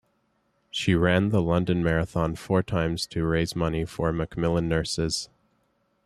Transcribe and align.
She 0.71 0.95
ran 0.95 1.29
the 1.29 1.43
London 1.43 1.83
Marathon 1.83 2.33
four 2.35 2.63
times 2.63 3.05
to 3.05 3.23
raise 3.23 3.55
money 3.55 3.85
for 3.85 4.11
Macmillan 4.11 4.67
Nurses. 4.67 5.29